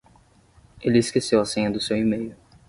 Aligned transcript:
Ele 0.81 0.97
esqueceu 0.97 1.39
a 1.39 1.45
senha 1.45 1.69
do 1.69 1.79
seu 1.79 1.95
e-mail. 1.95 2.35